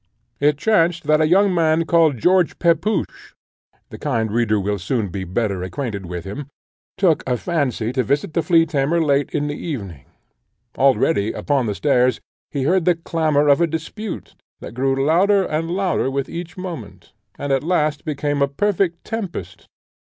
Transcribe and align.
It 0.39 0.57
chanced 0.57 1.03
that 1.03 1.21
a 1.21 1.27
young 1.27 1.53
man, 1.53 1.85
called 1.85 2.17
George 2.17 2.57
Pepusch, 2.57 3.35
the 3.91 3.99
kind 3.99 4.31
reader 4.31 4.59
will 4.59 4.79
soon 4.79 5.09
be 5.09 5.23
better 5.25 5.61
acquainted 5.61 6.07
with 6.07 6.25
him, 6.25 6.47
took 6.97 7.21
a 7.29 7.37
fancy 7.37 7.93
to 7.93 8.01
visit 8.01 8.33
the 8.33 8.41
flea 8.41 8.65
tamer 8.65 8.99
late 8.99 9.29
in 9.29 9.45
the 9.45 9.53
evening. 9.53 10.05
Already, 10.75 11.33
upon 11.33 11.67
the 11.67 11.75
stairs, 11.75 12.19
he 12.49 12.63
heard 12.63 12.85
the 12.85 12.95
clamour 12.95 13.47
of 13.47 13.61
a 13.61 13.67
dispute, 13.67 14.33
that 14.59 14.73
grew 14.73 15.05
louder 15.05 15.43
and 15.45 15.69
louder 15.69 16.09
with 16.09 16.27
every 16.27 16.45
moment, 16.59 17.13
and 17.37 17.53
at 17.53 17.63
last 17.63 18.03
became 18.03 18.41
a 18.41 18.47
perfect 18.47 19.03
tempest. 19.03 19.67